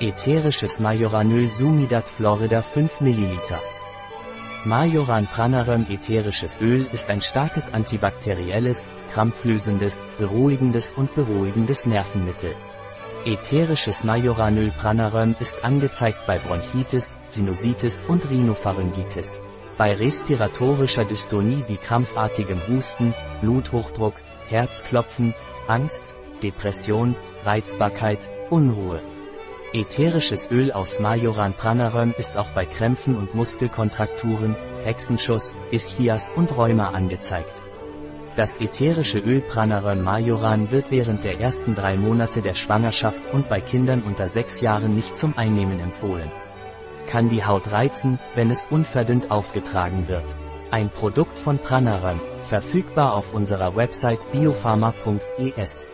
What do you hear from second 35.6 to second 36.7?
Ischias und